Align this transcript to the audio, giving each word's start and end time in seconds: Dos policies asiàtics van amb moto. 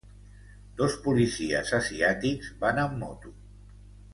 Dos 0.81 0.95
policies 1.07 1.73
asiàtics 1.81 2.51
van 2.65 2.83
amb 2.87 2.99
moto. 3.05 3.37